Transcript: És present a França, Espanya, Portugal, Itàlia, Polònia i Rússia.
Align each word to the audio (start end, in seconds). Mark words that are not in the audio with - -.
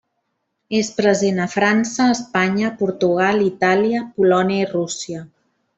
És 0.77 0.87
present 0.99 1.41
a 1.43 1.45
França, 1.57 2.07
Espanya, 2.15 2.73
Portugal, 2.81 3.45
Itàlia, 3.53 4.03
Polònia 4.19 4.67
i 4.67 4.71
Rússia. 4.77 5.27